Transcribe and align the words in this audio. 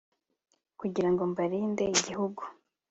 kugira 0.79 1.09
ngo 1.11 1.23
barinde 1.35 1.83
igihugu 1.97 2.41